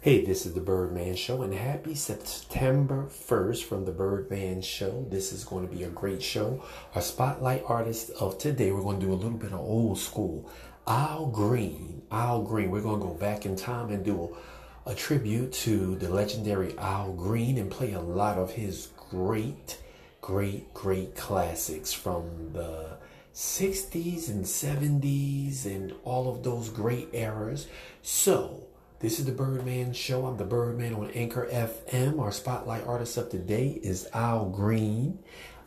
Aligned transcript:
Hey, 0.00 0.24
this 0.24 0.46
is 0.46 0.54
the 0.54 0.60
Birdman 0.60 1.16
Show, 1.16 1.42
and 1.42 1.52
happy 1.52 1.96
September 1.96 3.08
1st 3.10 3.64
from 3.64 3.84
the 3.84 3.90
Birdman 3.90 4.62
Show. 4.62 5.04
This 5.10 5.32
is 5.32 5.42
going 5.42 5.66
to 5.68 5.74
be 5.74 5.82
a 5.82 5.88
great 5.88 6.22
show. 6.22 6.62
Our 6.94 7.02
spotlight 7.02 7.64
artist 7.66 8.10
of 8.10 8.38
today, 8.38 8.70
we're 8.70 8.82
going 8.82 9.00
to 9.00 9.06
do 9.06 9.12
a 9.12 9.14
little 9.14 9.36
bit 9.36 9.50
of 9.50 9.58
old 9.58 9.98
school. 9.98 10.48
Al 10.86 11.26
Green. 11.26 12.02
Al 12.12 12.42
Green. 12.42 12.70
We're 12.70 12.80
going 12.80 13.00
to 13.00 13.06
go 13.06 13.14
back 13.14 13.44
in 13.44 13.56
time 13.56 13.90
and 13.90 14.04
do 14.04 14.36
a, 14.86 14.92
a 14.92 14.94
tribute 14.94 15.52
to 15.64 15.96
the 15.96 16.08
legendary 16.08 16.78
Al 16.78 17.12
Green 17.14 17.58
and 17.58 17.68
play 17.68 17.94
a 17.94 18.00
lot 18.00 18.38
of 18.38 18.52
his 18.52 18.90
great, 19.10 19.78
great, 20.20 20.72
great 20.74 21.16
classics 21.16 21.92
from 21.92 22.52
the 22.52 22.98
60s 23.34 24.28
and 24.28 24.44
70s 24.44 25.66
and 25.66 25.92
all 26.04 26.30
of 26.30 26.44
those 26.44 26.68
great 26.68 27.08
eras. 27.12 27.66
So, 28.00 28.62
this 29.00 29.20
is 29.20 29.26
the 29.26 29.32
Birdman 29.32 29.92
Show. 29.92 30.26
I'm 30.26 30.36
the 30.36 30.44
Birdman 30.44 30.94
on 30.94 31.10
Anchor 31.10 31.46
FM. 31.52 32.20
Our 32.20 32.32
spotlight 32.32 32.84
artist 32.84 33.16
of 33.16 33.30
today 33.30 33.78
is 33.82 34.08
Al 34.12 34.46
Green. 34.46 35.20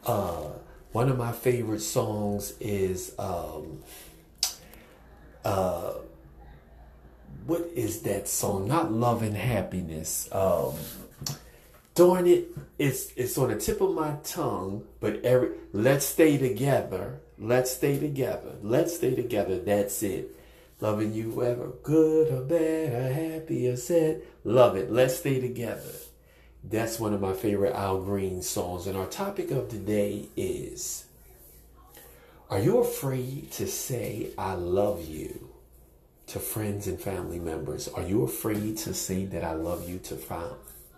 Uh, 0.05 0.49
one 0.91 1.08
of 1.08 1.17
my 1.17 1.31
favorite 1.31 1.80
songs 1.80 2.53
is 2.59 3.16
um, 3.17 3.84
uh, 5.45 5.94
what 7.45 7.62
is 7.73 8.02
that 8.02 8.27
song? 8.27 8.67
Not 8.67 8.91
Love 8.91 9.23
and 9.23 9.38
Happiness. 9.38 10.27
Um, 10.34 10.73
darn 11.95 12.27
it, 12.27 12.50
it's 12.77 13.13
it's 13.16 13.38
on 13.38 13.50
the 13.50 13.55
tip 13.55 13.80
of 13.80 13.94
my 13.94 14.17
tongue. 14.25 14.84
But 15.00 15.23
every 15.23 15.52
let's 15.72 16.05
stay 16.05 16.38
together. 16.38 17.22
Let's 17.39 17.72
stay 17.72 17.98
together. 17.98 18.55
Let's 18.61 18.98
stay 18.98 19.16
together. 19.16 19.58
That's 19.58 20.03
it. 20.03 20.36
Loving 20.81 21.13
you 21.13 21.44
ever 21.44 21.73
good 21.84 22.34
or 22.34 22.41
bad 22.41 22.94
or 22.94 23.13
happy 23.13 23.67
or 23.67 23.77
sad. 23.77 24.23
Love 24.44 24.76
it. 24.76 24.91
Let's 24.91 25.17
stay 25.17 25.39
together. 25.39 25.94
That's 26.63 27.00
one 27.00 27.14
of 27.14 27.22
my 27.22 27.33
favorite 27.33 27.75
Al 27.75 28.02
Green 28.02 28.42
songs. 28.42 28.88
And 28.88 28.97
our 28.97 29.06
topic 29.06 29.52
of 29.52 29.69
today 29.69 30.25
is 30.36 31.06
Are 32.50 32.59
you 32.59 32.80
afraid 32.80 33.52
to 33.53 33.67
say 33.67 34.31
I 34.39 34.56
love 34.56 35.08
you 35.08 35.50
to 36.28 36.39
friends 36.39 36.88
and 36.88 37.00
family 37.00 37.39
members? 37.39 37.88
Are 37.88 38.03
you 38.03 38.23
afraid 38.23 38.78
to 38.80 38.95
say 38.95 39.25
that 39.25 39.44
I 39.44 39.53
love 39.53 39.88
you 39.88 40.00
to 40.00 40.16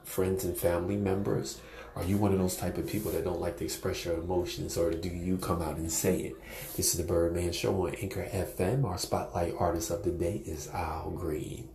friends 0.04 0.44
and 0.44 0.56
family 0.58 0.96
members? 0.96 1.60
Are 1.96 2.04
you 2.04 2.18
one 2.18 2.34
of 2.34 2.40
those 2.40 2.58
type 2.58 2.78
of 2.78 2.88
people 2.88 3.12
that 3.12 3.24
don't 3.24 3.40
like 3.40 3.58
to 3.58 3.66
express 3.66 4.04
your 4.04 4.16
emotions 4.16 4.78
or 4.78 4.92
do 4.92 5.10
you 5.10 5.38
come 5.38 5.62
out 5.62 5.78
and 5.78 5.92
say 5.92 6.22
it? 6.22 6.36
This 6.76 6.94
is 6.94 6.98
the 6.98 7.04
Birdman 7.04 7.52
Show 7.52 7.86
on 7.86 7.94
Anchor 7.96 8.28
FM. 8.32 8.84
Our 8.84 8.98
spotlight 8.98 9.54
artist 9.60 9.92
of 9.92 10.04
the 10.04 10.12
day 10.12 10.42
is 10.46 10.70
Al 10.70 11.12
Green. 11.12 11.70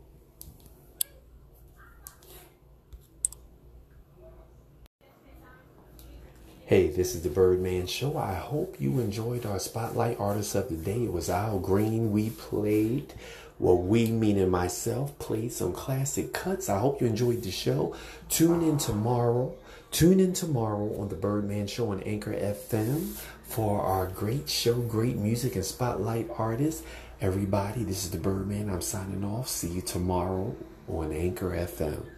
Hey, 6.68 6.88
this 6.88 7.14
is 7.14 7.22
the 7.22 7.30
Birdman 7.30 7.86
Show. 7.86 8.18
I 8.18 8.34
hope 8.34 8.76
you 8.78 9.00
enjoyed 9.00 9.46
our 9.46 9.58
spotlight 9.58 10.20
artist 10.20 10.54
of 10.54 10.68
the 10.68 10.76
day. 10.76 11.04
It 11.04 11.12
was 11.12 11.30
Al 11.30 11.60
Green. 11.60 12.12
We 12.12 12.28
played, 12.28 13.14
well, 13.58 13.78
we, 13.78 14.10
meaning 14.10 14.50
myself, 14.50 15.18
played 15.18 15.52
some 15.52 15.72
classic 15.72 16.32
cuts. 16.32 16.68
I 16.68 16.78
hope 16.78 17.00
you 17.00 17.06
enjoyed 17.06 17.42
the 17.42 17.50
show. 17.50 17.94
Tune 18.28 18.62
in 18.62 18.78
tomorrow 18.78 19.54
Tune 19.90 20.20
in 20.20 20.34
tomorrow 20.34 21.00
on 21.00 21.08
the 21.08 21.14
Birdman 21.14 21.66
Show 21.66 21.92
on 21.92 22.02
Anchor 22.02 22.34
FM 22.34 23.14
for 23.42 23.80
our 23.80 24.06
great 24.06 24.48
show, 24.48 24.74
great 24.74 25.16
music, 25.16 25.56
and 25.56 25.64
spotlight 25.64 26.28
artists. 26.36 26.82
Everybody, 27.22 27.84
this 27.84 28.04
is 28.04 28.10
the 28.10 28.18
Birdman. 28.18 28.68
I'm 28.68 28.82
signing 28.82 29.24
off. 29.24 29.48
See 29.48 29.68
you 29.68 29.80
tomorrow 29.80 30.54
on 30.88 31.10
Anchor 31.12 31.50
FM. 31.50 32.17